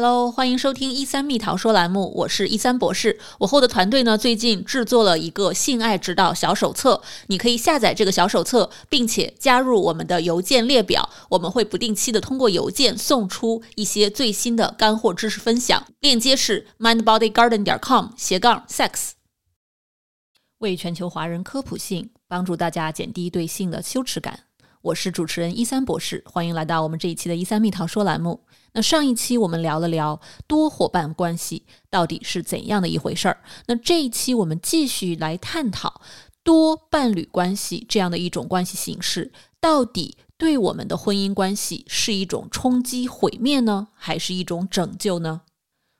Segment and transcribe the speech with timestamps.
[0.00, 3.18] Hello，欢迎收听一三蜜桃说栏目，我是一三博士。
[3.38, 15.84] 我后的团队呢，最近制作了一个性爱指导小手册，你可以下载这个小手册，并且加入我们的邮件列表，我们会不定期的通过邮件送出一些最新的干货知识分享。
[15.98, 19.10] 链接是 mindbodygarden 点 com 斜杠 sex。
[20.58, 24.44] 为全球华人科普性，帮助大家减低对性的羞耻感。
[24.80, 28.44] 我是主持人一三博士，欢迎来到我们这一期的一三蜜桃说栏目。
[28.72, 33.42] 那上一期我们聊了聊多伙伴关系到底是怎样的一回事儿。
[33.66, 36.00] 那这一期我们继续来探讨
[36.44, 45.42] 多伴侣关系这样的一种关系形式，到底对我们的婚姻关系是一种冲击毁灭呢，还是一种拯救呢？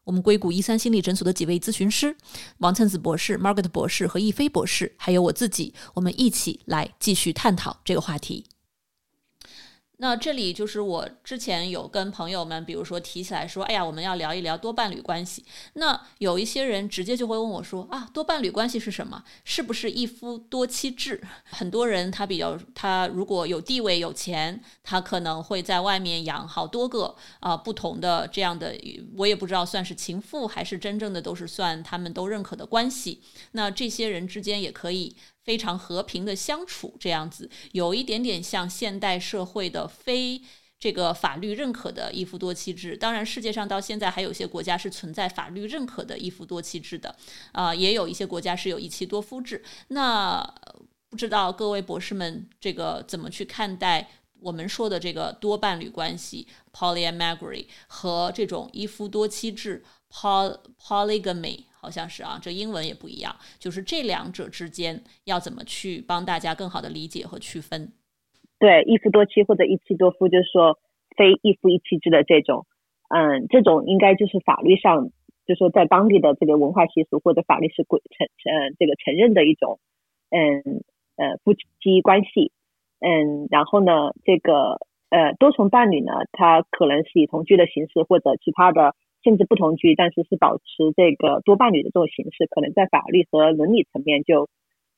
[0.05, 2.17] 我们硅谷一三心理诊所的几位咨询师
[2.59, 8.47] 王灿子博士、Margaret 博士和易飞博士，还有我自己，我们一起来继续探讨这个话题。
[10.01, 15.45] 那这里就是我之前有跟朋友们，比如说提起来说，哎呀，我们要聊一聊多伴侣关系。
[15.75, 19.25] 那有一些人直接就会问我说，啊，多伴侣关系是什么？
[19.45, 21.21] 是不是一夫多妻制？
[21.45, 28.75] 很多人他比较，他如果有地位有钱，他可能会在外面养好多个啊不同的这样的，
[29.17, 33.21] 我也不知道算是情妇还是真正的都是算他们都认可的关系。
[33.53, 35.17] 那这些人之间也可以。
[35.49, 40.43] 非常和平的相处，这样子有一点点像现代社会的非
[40.79, 42.95] 这个法律认可的一夫多妻制。
[42.95, 47.17] 当然，世界上到现在还有些国家是存在法律认可的一夫多妻制的，
[47.53, 49.65] 啊，也有一些国家是有一妻多夫制。
[49.89, 50.39] 那
[51.09, 54.11] 不知道各位博士们这个怎么去看待
[54.41, 61.65] 我们说的这个多伴侣关系 （polyamory） 和这种一夫多妻制 （poly polygamy）？
[61.81, 67.93] 好像是啊，这英文也不一样，就是这两者之间要怎么去帮大家更好的理解和区分？
[68.59, 70.77] 对，一夫多妻或者一妻多夫，就是说
[71.17, 72.67] 非一夫一妻制的这种，
[73.15, 75.11] 嗯，这种应该就是法律上，
[75.47, 79.79] 就是说在当地的这个文化习俗或者法律是规承承这个承认的一种，
[80.31, 80.83] 嗯
[81.15, 82.51] 呃夫妻关系，
[82.99, 84.81] 嗯，然后呢，这个
[85.11, 88.97] 呃多重伴侣呢，它可能是以同居的形式或者其他的。
[89.23, 94.49] 甚至不同居，但是是保持这个多伴侣的这种形式，可能在法律和伦理层面就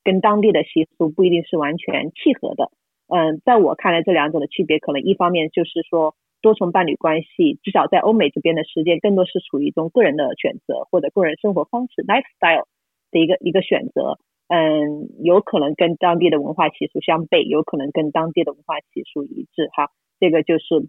[0.04, 2.70] 跟当地的习俗不一定是完全契合的。
[3.08, 12.66] 嗯，在我看来，这两者的区别可能一方面就是说，多重伴侣关系至少在欧美这边的时间更多是属于一种个人的选择或者个人生活方式 lifestyle
[13.10, 14.19] 的一个一个选择。
[14.48, 19.69] 嗯，有可能跟当地的文化习俗相悖，有可能跟当地的文化习俗一致。
[19.72, 20.87] 哈，这个就是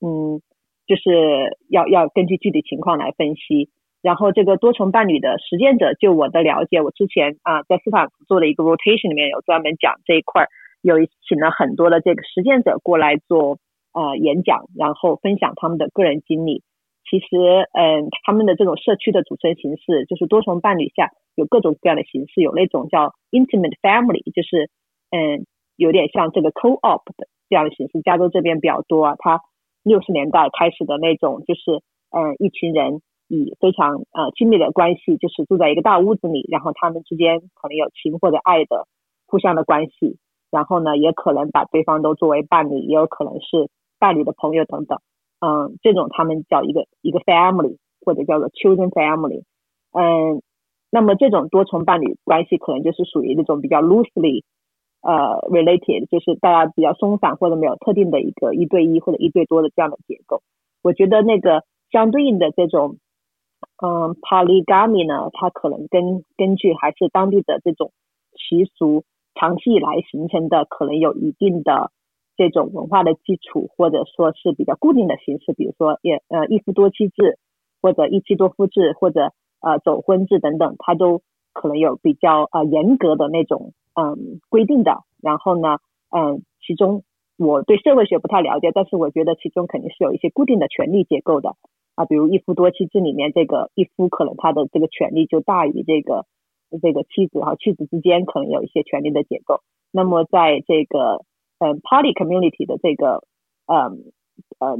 [0.00, 0.40] 嗯。
[0.86, 3.70] 就是要要根据具体情况来分析，
[4.02, 10.46] 然后这个多重伴侣的实践者，就我的了解，我之前啊在斯坦福做的一个 rotation 里面有专门讲这一块，
[10.82, 13.58] 有请了很多的这个实践者过来做
[13.94, 16.62] 呃演讲，然后分享他们的个人经历。
[17.08, 17.36] 其实
[17.72, 24.68] 嗯，他们的这种社区的组成形式，就是多重伴侣下有各种各样的形式，有那种叫 intimate family，就是
[25.10, 29.40] 嗯有点像这个 co-op 的这样的形式，加州这边比较多啊，它。
[29.82, 38.86] 六十年代开始的那种，就是呃一群人以非常呃亲密的关系，就是住在一个大屋子里，然后他们之间可能有情或者爱的
[39.26, 40.18] 互相的关系，
[40.50, 44.98] 然后呢也可能把对方都作为伴侣，也有可能是伴侣的朋友等等，
[45.40, 49.42] 嗯，这种他们叫一个一个 family 或者叫做 children family，
[49.92, 50.42] 嗯，
[50.90, 54.44] 那么这种多重伴侣关系可能就是属于那种比较 loosely。
[55.02, 60.42] 呃，related 就是大家比较松散或者没有特定的一个一对一或者一对多的这样的结构。
[60.80, 62.98] 我觉得那个相对应的这种，
[63.82, 67.92] 嗯，polygamy 呢，它可能根根据还是当地的这种
[68.36, 69.02] 习俗
[69.34, 71.90] 长期以来形成的，可能有一定的
[72.36, 77.38] 这种文化的基础，或者说是比较固定的形式，比如说也呃一夫多妻制，
[77.82, 83.72] 或者一妻多夫制，或者呃走婚制等等，它都可能有比较呃严格的那种。
[83.94, 85.04] 嗯，规定的。
[85.22, 85.78] 然后呢，
[86.10, 87.04] 嗯，其中
[87.38, 91.56] 我对社会学不太了解，但是我觉得其中肯定是有一些固定的权利结构的
[91.94, 92.04] 啊。
[92.04, 96.26] 比如一夫多妻制里面，这个一夫可能他的这个权利就大于这个
[96.80, 99.60] 这个妻子哈，妻子之间可能有一些权利的结构。
[99.90, 101.24] 那么在这个
[101.58, 103.24] 嗯 party community 的这个
[103.66, 104.12] 嗯
[104.58, 104.78] 呃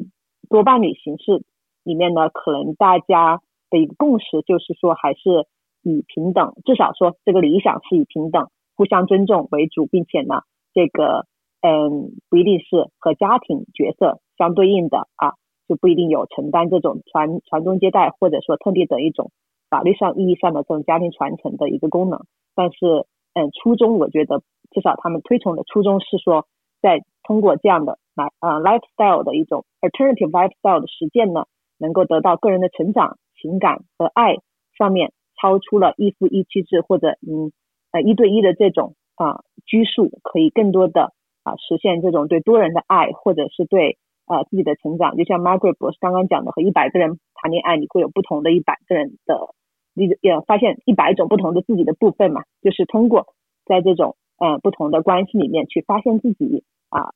[0.49, 1.45] 多伴侣形式
[1.85, 5.47] 里面呢，可能大家的一个共识就是说，还是
[5.83, 8.49] 以平等，至少说这个理想是以平等。
[8.77, 10.43] 互相尊重为主，并且呢，
[10.73, 11.27] 这个
[11.61, 15.35] 嗯不一定是和家庭角色相对应的啊，
[15.69, 19.31] 就不一定有承担这种传传宗接代或者说特定的一种
[19.71, 22.25] 法律上意义上的这种家庭传承的一个功能。
[22.55, 26.47] 但是嗯，初衷我觉得至少他们推崇的初衷是说，
[26.83, 31.47] 在通过这样的来呃 lifestyle 的一种 alternative lifestyle 的实践呢，
[31.79, 34.37] 能够得到个人的成长、情感和爱
[34.77, 37.53] 上面超出了一夫一妻制或者嗯
[37.93, 41.13] 呃一对一的这种啊拘束，可以更多的
[41.45, 45.17] 啊实现这种对多人的爱，或者是对啊自己的成长。
[45.17, 49.55] 就像 Margaret 博士刚刚讲的，和一百个人谈恋爱，你会有不同的一百个人的，
[49.95, 52.43] 你也发现一百种不同的自己的部分嘛？
[52.63, 53.35] 就是通过
[53.65, 57.11] 在这种呃不同的关系里面去发现自己啊。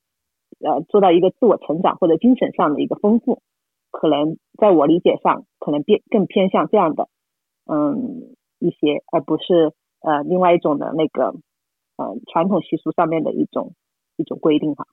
[0.61, 3.43] 呃，做到一个自我成长或者精神上的一个丰富，
[3.91, 7.09] 可能在我理解上，可能偏更偏向这样的，
[7.67, 11.35] 嗯，一些，而不是呃另外一种的那个，
[11.97, 13.75] 呃传统习俗上面的一种
[14.17, 14.87] 一种规定哈。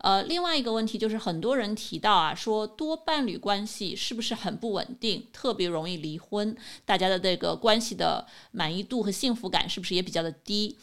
[0.00, 6.54] 呃，另外一个问题就是，很多人提到啊，说多伴侣关系是不是很不稳定，特别容易离婚？
[6.84, 10.78] 大家的这个关系的满意度和幸福感是不是也比较的低？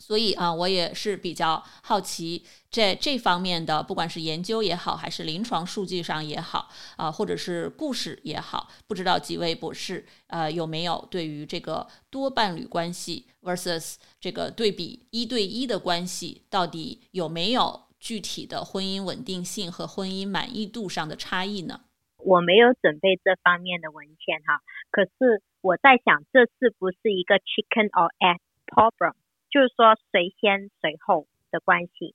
[0.00, 21.82] 所以啊，我也是比较好奇，在这方面的，不管是研究也好，还是临床数据上也好，啊，或者是故事也好，不知道几位博士，呃，有没有对于这个多伴侣关系 versus 这个对比一对一的关系，到底有没有具体的婚姻稳定性和婚姻满意度上的差异呢？
[22.16, 24.60] 我没有准备这方面的文献哈，
[24.90, 29.12] 可是我在想，这是不是一个 chicken or egg problem？
[29.50, 32.14] 就是说谁先谁后的关系，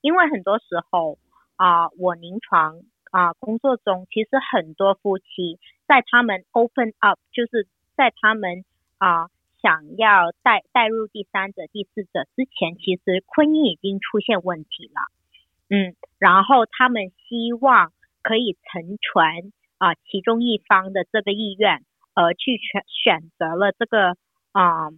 [0.00, 1.18] 因为很多时候
[1.56, 7.66] 啊，我临床啊工作中，其实很多夫妻在他们 open up，就是
[7.96, 8.64] 在他们
[8.98, 9.28] 啊
[9.60, 15.00] 想要带带入第三者、第四者之前，其实婚姻已经出现问题了，
[15.68, 17.92] 嗯，然后他们希望
[18.22, 21.84] 可以成全啊其中一方的这个意愿，
[22.14, 24.16] 而去选选择了这个
[24.52, 24.90] 啊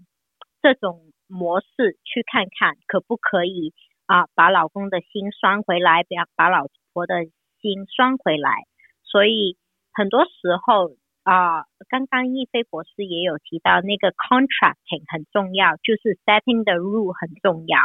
[0.60, 1.00] 这种。
[1.28, 3.72] 模式去看看可不可以
[4.06, 7.24] 啊，把老公的心拴回来，不要把老婆的
[7.60, 8.64] 心拴回来。
[9.04, 9.56] 所以
[9.92, 17.78] 很多时候啊，刚刚易飞博士也有提到那个 contracting 很重要，就是 setting the rule 很重要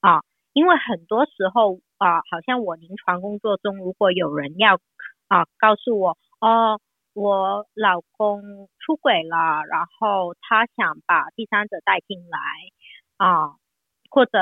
[0.00, 0.22] 啊。
[0.52, 4.80] 因为很多时候啊，好像我临床工作中，如果有人要
[5.28, 6.80] 啊告诉我哦。
[7.12, 12.38] 我老公出轨了，然后他想把第三者带进来
[13.20, 13.56] 啊，
[14.10, 14.38] 或者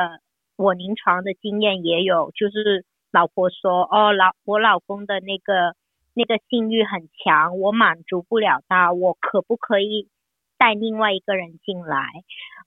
[0.56, 5.74] 我临床的经验也有，就是老婆说哦，老我老公的那个
[6.14, 10.08] 那个性欲很强，我满足不了他，我可不可以
[10.56, 12.06] 带另外一个人进来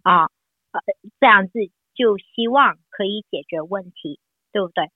[0.03, 0.29] 啊？
[1.19, 1.59] 这样子
[1.93, 4.19] 就希望可以解决问题，
[4.51, 4.91] 对不对？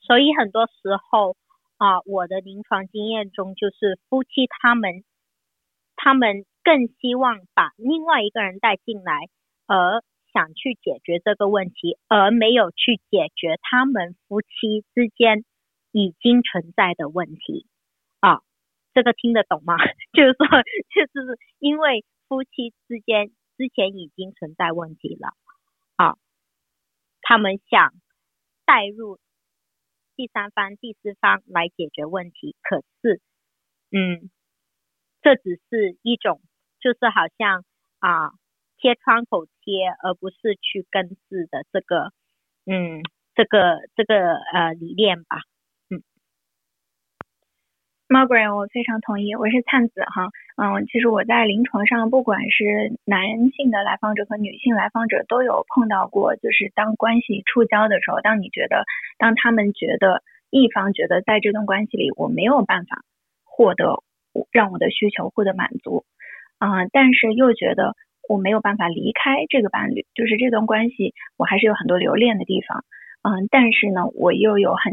[0.00, 1.36] 所以很多时候。
[1.76, 5.04] 啊，我的临床经验中，就是夫妻他们，
[5.96, 9.28] 他们更希望把另外一个人带进来，
[9.66, 10.00] 而
[10.34, 15.44] 想去解决这个问题，而没有去解决他们夫妻之间
[15.92, 17.66] 已经存在的问题。
[18.20, 18.42] 啊，
[18.92, 19.76] 这个听得懂吗？
[20.12, 20.46] 就是说，
[20.92, 25.28] 就是因为夫妻之间之前已经存在问题了，
[25.96, 26.16] 啊，
[27.22, 27.94] 他们想
[28.66, 29.18] 带入。
[30.16, 33.20] 第三方、第四方来解决问题，可是，
[33.90, 34.30] 嗯，
[35.22, 36.40] 这只是一种，
[36.78, 37.64] 就是好像
[37.98, 38.30] 啊
[38.78, 42.12] 贴窗口贴，而不是去根治的这个，
[42.66, 43.02] 嗯，
[43.34, 45.38] 这个这个呃理念吧。
[48.06, 58.84] Margaret，我非常同意，我是灿子哈，嗯，其实我在临床上，不管是男性的来访者和女性来访者，都有碰到过，就是当关系触礁的时候，当你觉得，
[59.16, 63.02] 当他们觉得一方觉得在这段关系里我没有办法
[63.42, 64.04] 获得
[64.52, 66.04] 让我的需求获得满足，
[66.58, 67.96] 啊，但是又觉得
[68.28, 72.84] 我没有办法离开这个伴侣，就是这段关系我还是有很多留恋的地方，
[73.22, 74.92] 嗯，但是呢，我又有很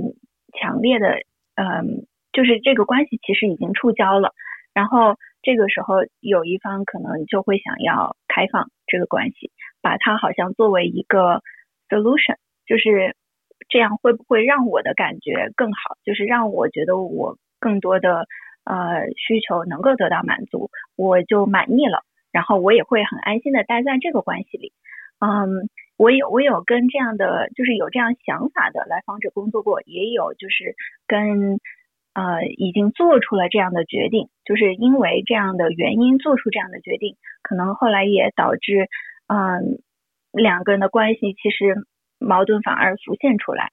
[0.59, 1.21] 强烈的，
[1.55, 2.05] 嗯。
[2.33, 4.31] 就是这个关系其实已经触礁了，
[4.73, 11.41] 然后这个时候有一方可能就会想要开放这个关系，把它好像作为一个
[11.89, 13.17] solution，就是
[13.67, 15.97] 这样会不会让我的感觉更好？
[16.05, 18.25] 就是让我觉得我更多的
[18.63, 24.73] 呃需求能够得到满足，我就满意了，然后我也会很安心的待在这个关系里。
[25.19, 30.75] 嗯，我有我有跟这样的就是有这样想法的来访者工作过，也有就是
[31.07, 31.59] 跟。
[32.13, 38.89] 呃，已经做出了这样的决定，就是因为这样的原因做出这样的决定，可能后来也导致，
[39.27, 39.79] 嗯，
[40.33, 41.73] 两个人的关系其实
[42.19, 43.71] 矛盾反而浮现出来，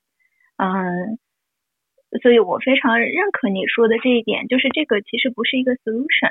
[0.56, 1.18] 嗯，
[2.22, 6.30] 所以我非常认可你说的这一点，就是这个其实不是一个 solution，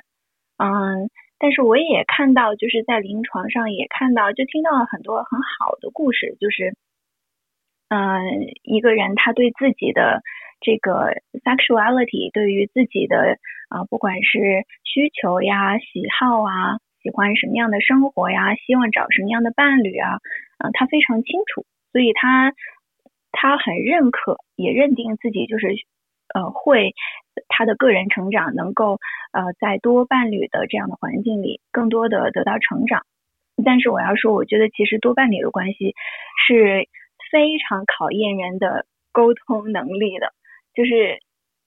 [0.56, 6.76] 嗯，但是我也看到，就是在临床上也看到，就听到了很多很好的故事，就是，
[7.90, 10.22] 嗯，一个人他对自己的。
[10.60, 11.14] 这个
[11.46, 13.38] sexuality 对于自己的
[13.70, 20.18] 啊，不管是需求呀、喜好啊、喜欢什么样的生活呀、希望找什么样的伴侣啊，
[20.58, 22.56] 嗯，他非常清楚，所以他
[23.32, 25.68] 他很认可，也认定自己就是
[26.34, 26.94] 呃会
[27.48, 29.00] 他的个人成长能够
[29.32, 33.04] 呃在多伴侣的这样的环境里更多的得到成长。
[33.66, 35.96] 但是我要说，我觉得其实多伴侣的关系
[36.48, 36.88] 是
[37.32, 40.32] 非常考验人的沟通能力的，
[40.74, 41.20] 就是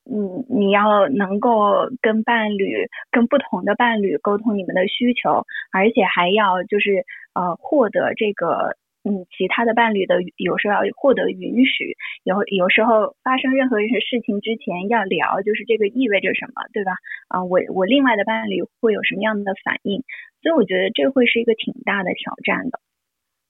[0.04, 8.76] 你你要能够跟伴侣、跟不同的伴侣沟通你们的需求，而且还要就是呃获得这个。
[9.02, 16.92] 嗯，其他的伴侣的有时候要获得允许，有有时候发生任何一些事情之前要聊，就是这个意味着什么，对吧？
[17.28, 20.04] 啊，我我另外的伴侣会有什么样的反应？
[20.42, 22.78] 所以我觉得这会是一个挺大的挑战的。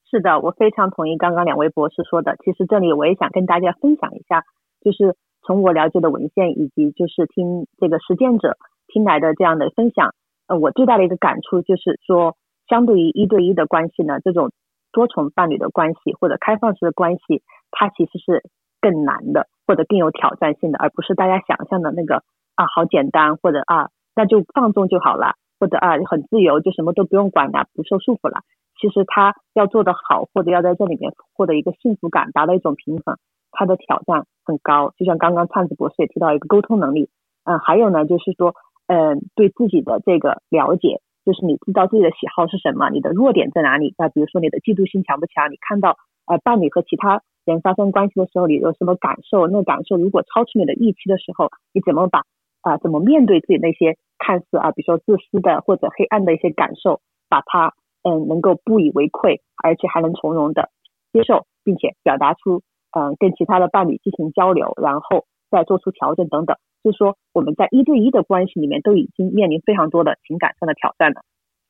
[0.08, 2.36] 是的，我非常同意刚刚两位博士说的。
[2.44, 4.44] 其实这里我也想跟大家分享一下，
[4.80, 10.14] 就是从我了解的文献以及就是听这个实践者听来的这样的分享，
[10.46, 12.36] 呃，我最大的一个感触就是说，
[12.68, 14.52] 相对于一对一的关系呢，这种。
[14.92, 18.42] 多重伴侣的关系或者开放式的关系，它其实是
[18.80, 22.22] 更难的，或者更有挑战性的，而不是大家想象的那个
[22.56, 28.40] 啊，好简单，或者啊，那就放纵就好了，或者啊，很自由，就什么都不用管了，不受束缚了。
[28.80, 33.16] 其实他要做得好，或者要在这里面获得一个幸福感，达到一种平衡，
[33.52, 34.94] 他的挑战很高。
[34.96, 37.10] 就像刚刚灿子博士也提到一个沟通能力，
[37.44, 38.54] 嗯，还有呢，就是说，
[38.86, 41.02] 嗯，对自己的这个了解。
[41.30, 43.94] 就是你知道自己的喜好是什么，你的弱点在哪里？
[43.96, 45.48] 那比如说你的嫉妒心强不强？
[45.52, 45.96] 你看到
[46.26, 49.46] 呃伴侣和其他人发生关系的时候，你有什么感受？
[49.46, 52.24] 那感受如果超出你的预期的时候，你怎么把
[52.62, 60.70] 啊怎么面对自己那些看似啊比如说自私的或者黑暗的一些感受，把它嗯能够不以为愧，而且还能从容的
[61.12, 66.56] 接受，并且表达出嗯跟其他的伴侣进行交流，然后再做出调整等等。
[66.82, 71.22] 就是说，我们在一对一的关系里面都已经面临非常多的情感上的挑战了，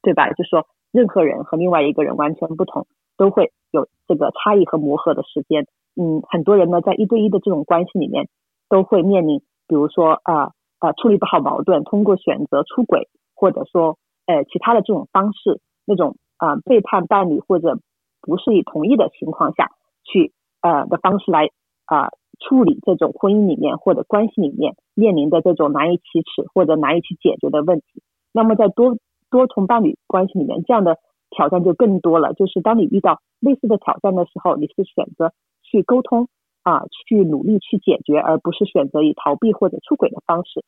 [0.03, 0.31] 对吧？
[0.33, 2.87] 就说，任何人和另外一个人完全不同，
[3.17, 5.67] 都会有这个差异和磨合的时间。
[5.97, 8.29] 嗯，很多人呢，在一对一的这种关系里面，
[8.69, 17.79] 都会面临，比如说啊啊，处理不好矛盾，通过选择出轨，或者说呃其他的这种方式，那种啊背叛伴侣或者
[18.23, 19.73] 不是以同意的情况下
[20.05, 21.51] 去呃的方式来
[21.87, 22.11] 啊。
[22.41, 28.97] 处理这种婚姻里面或者关系里面面临的这种难以启齿或者难以去解决的问题，那么在多
[29.31, 30.97] 多重伴侣关系里面，这样的
[31.31, 32.33] 挑战就更多了。
[32.35, 35.33] 就是当你遇到类似的挑战的时候，你是选择
[35.63, 36.29] 去沟通
[36.63, 40.65] 啊，去努力去解决，而不是选择以逃避或者出轨的方式。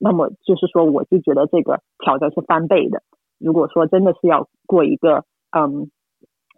[0.00, 3.02] 那么就是说，我就觉得这个挑战是翻倍的。
[3.38, 5.90] 如果说真的是要过一个嗯，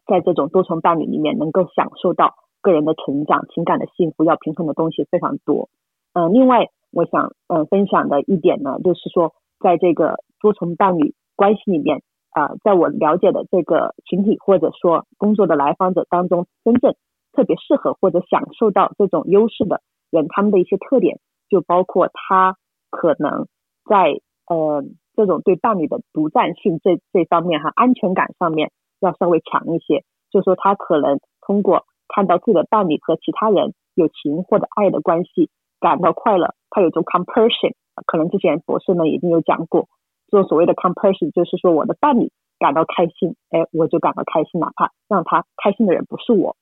[0.07, 2.35] 在这种多重伴侣里面能够享受到。
[2.65, 5.69] 个人的成长、情感的幸福要平衡的东西非常多。
[6.15, 16.95] 嗯，另外我想嗯分享的一点呢，就是说在这个多重伴侣关系里面啊，在我了解的这个群体或者说工作的来访者当中，真正
[17.33, 21.19] 特别适合或者享受到这种优势的人，他们的一些特点
[21.51, 22.57] 就包括他
[22.91, 23.47] 可能
[23.85, 37.75] 在呃这种对伴侣的独占性这这方面哈，安全感上面要稍微强一些，就说他可能通过看到自己的伴侣和其他人有情或者爱的关系，感到快乐，他有种 compassion，
[38.07, 39.89] 可能之前博士们已经有讲过，
[40.29, 46.57] 做所谓的 compassion，就是说我的伴侣感到开心，哎，我就感到开心，哪怕让他开心的人不是我，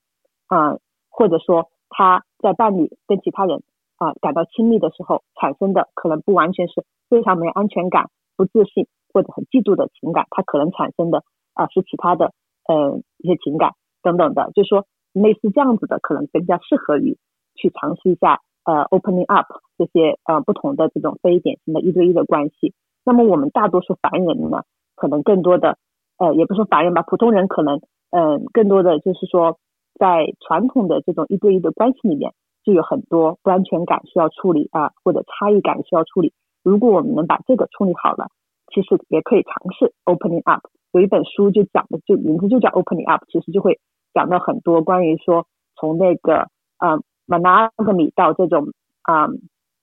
[0.48, 0.78] 啊，
[1.10, 3.62] 或者说他在伴侣跟其他人
[3.96, 12.32] 啊感到亲密的时候产生的，可能不完全是非常没有安全感、不自信或者很嫉妒的情感，他可能产生的啊是其他的
[12.68, 13.72] 嗯一些情感
[14.02, 14.86] 等等的，就是说。
[15.12, 17.18] 类似这样子的，可能更加适合于
[17.54, 22.74] 去尝试一下呃 opening up 这些呃不同的这种非典型的一对一的关系。
[23.04, 24.62] 那么我们大多数凡人呢，
[24.96, 25.76] 可能更多的
[26.18, 29.58] 呃也不是凡人吧，普通人可能嗯更多的就是说
[29.98, 32.32] 在传统的这种一对一的关系里面，
[32.64, 36.32] 就有很多不安全感需要处理啊，或者差异感需要处理。
[36.62, 38.28] 如果我们能把这个处理好了，
[38.72, 40.62] 其实也可以尝试 opening up。
[40.92, 43.78] 有一本书就讲的，就名字就叫 opening up，其实就会。
[44.14, 48.66] 讲到很多关于说从那个啊 monogamy 到这种
[49.02, 49.28] 啊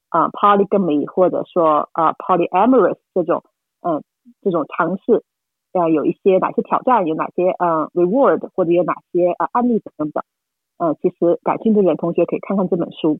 [0.09, 3.43] 啊 polygamy 或者说啊 polyamorous 这种
[3.81, 4.03] 嗯
[4.41, 5.23] 这种尝试
[5.73, 10.23] 啊有一些哪些挑战有哪些嗯 reward 或者有哪些啊案例等等
[10.77, 13.19] 嗯其实感兴趣的同学可以看看这本书。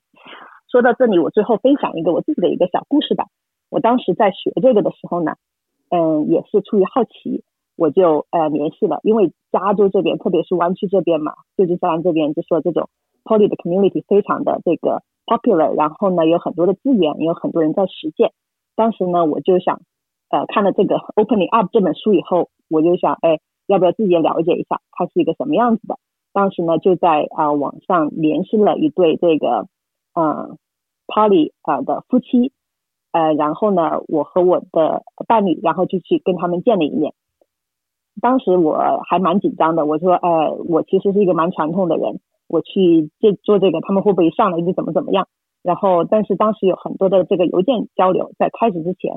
[0.72, 3.26] 说到这里，我最后分享一个我自己的一个小故事吧。
[3.70, 5.34] 我当时在学这个的时候呢，
[5.90, 7.44] 嗯也是出于好奇。
[7.76, 12.90] 我就呃联系了，因为加州这边，特别是湾区这边嘛，旧金山这边，就说这种
[13.24, 18.32] poly 的 community 非常的这个 popular，然后呢有很多的资源，也有很多人在实践，
[18.76, 19.82] 当时呢，我就想，
[20.30, 25.98] 呃，看了这个 Opening Up 这本书以后，我就想，哎，要不要自己也了解一下，它是一个什么样子的？
[26.32, 29.68] 当时呢，就在啊网上联系了一对这个，
[30.14, 30.58] 嗯
[31.08, 32.52] ，Poly 啊的夫妻，
[33.12, 37.14] 呃，然后呢，我和我的伴侣，然后就去跟他们见了一面。
[38.20, 45.28] 当时我还蛮紧张的，我说，呃，我其实是一个蛮传统的人，我去这做这个，他们会不会上来就怎么怎么样？
[45.64, 49.14] 然后，但是当时有很多的这个邮件交流，在开始之前，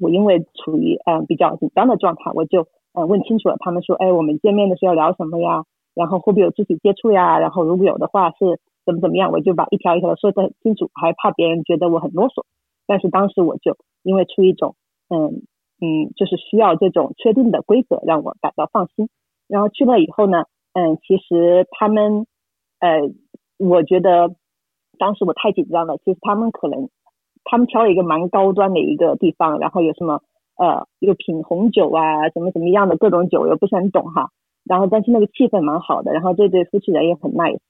[0.00, 5.64] 我因为处于嗯比较紧张的状态，我就嗯问清楚了，他们说，哎，我们见面的时候要聊什么呀？
[5.94, 7.38] 然后会不会有肢体接触呀？
[7.40, 9.32] 然后如果有的话是怎么怎么样？
[9.32, 12.44] 我就把一条一条的说得很清楚，还怕别人觉得我很啰嗦。
[12.86, 14.76] 但是当时我就因为出一种
[15.08, 15.42] 嗯
[15.80, 19.08] 嗯，就是需要这种确定的规则，让我感到放心。
[19.48, 20.44] 然后去了以后呢，
[20.74, 22.26] 嗯，其实他们
[22.78, 23.10] 呃，
[23.58, 24.34] 我觉得。
[24.98, 26.90] 当时我太紧张了，其实他们可能，
[27.44, 30.20] 他们挑了一个蛮高端的一个地方，然后有什么
[30.58, 34.28] 呃，又品红酒啊，什么什么样的各种酒，我不是很懂哈。
[34.62, 37.60] 然后但是那个气氛蛮好的，然后这对夫妻人也很 nice，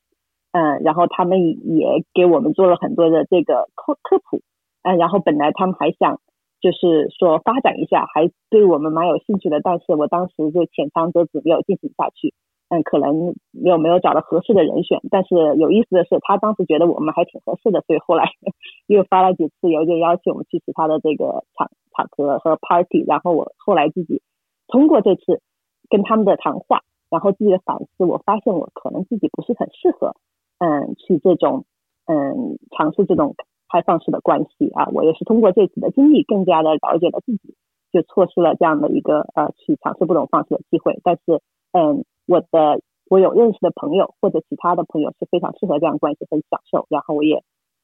[0.51, 1.39] 嗯，然后他们
[1.79, 4.41] 也给我们做了很多的这个科科普，
[4.83, 6.19] 嗯，然后本来他们还想
[6.61, 12.35] 就是说发展一下，还对我们蛮有兴趣的，但是我当时就浅尝辄止，没有进行下去。
[12.69, 18.31] 嗯，可能有没有找到合适的人选，但是有意思的是，他当时觉得我们还挺合适的，所以后来
[18.87, 23.05] 又发了几次邮件邀请我们去其他的这个场场合和 party。
[23.09, 24.23] 然后我后来自己
[24.69, 25.43] 通过这次
[25.89, 30.15] 跟他们的谈话，然后自己的反思，我发现我可能自己不是很适合，
[30.59, 31.65] 嗯，去这种
[32.07, 33.35] 嗯尝试这种
[33.71, 34.89] 开放式的关系啊。
[34.93, 37.55] 我也是通过这次的经历，更加的了解了自己，
[37.93, 40.99] 就错失了这样的一个呃去尝试不同方式的机会。
[41.05, 41.41] 但是
[41.73, 42.05] 嗯。
[42.27, 46.87] 我的我有认识的朋友或者其他的朋友是非常适合这样关系，很享受。
[46.89, 47.43] 然后我也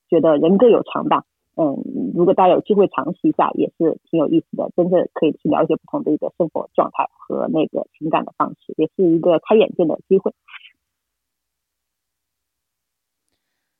[0.08, 1.24] 觉得人各有长吧，
[1.56, 1.82] 嗯，
[2.14, 10.30] 如果大家有机会尝试一下，也是挺有意思的，真的可以去了解不同的一个生活状态和那个情感的方式，也是一个开眼界的机会。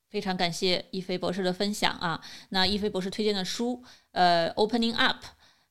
[0.09, 2.21] 非常感谢一菲博士的分享啊！
[2.51, 5.25] 那一菲博士推荐的书，呃，Opening Up。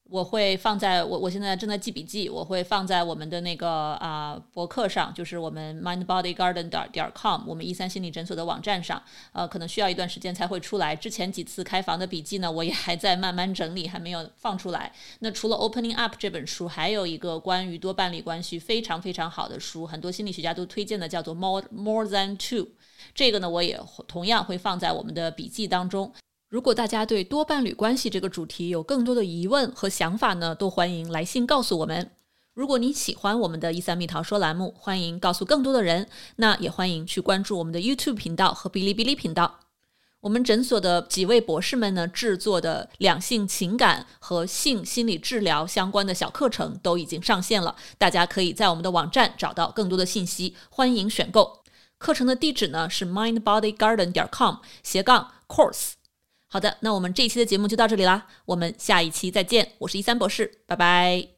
[0.08, 9.02] 我会放在我我现在正在记笔记，我会放在我们的那个啊博客上，就是我们 mindbodygarden 点点 com，我们一三心理诊所的网站上。
[9.32, 10.96] 呃，可能需要一段时间才会出来。
[10.96, 14.94] 之前几次开房的笔记呢，我也还在慢慢整理，还没有放出来。
[15.22, 22.68] 那除了 Opening Up 这本书，还有一个关于多伴侣关系非常非常好的书，很多心理学家都推荐的，叫做 More More Than Two。
[23.14, 26.12] 这个呢，我也同样会放在我们的笔记当中。
[26.48, 32.12] 如果大家对多伴侣关系这个主题有更多的疑问和想法呢，都欢迎来信告诉我们。
[32.54, 36.08] 如果你喜欢我们的“一三蜜桃说”栏目，欢迎告诉更多的人。
[36.38, 39.60] 那也欢迎去关注我们的 YouTube 频道和哔哩哔哩频道。
[40.22, 51.65] 我们诊所的几位博士们呢制作的两性情感和性心理治疗相关的小课程都已经上线了，大家可以在我们的网站找到更多的信息，欢迎选购。
[51.98, 55.94] 课程的地址呢是 mindbodygarden 点 com 斜杠 course。
[56.48, 59.74] 好的，那我们这一期的节目就到这里啦，我们下一期再见。
[59.80, 61.35] 我是一三博士，拜拜。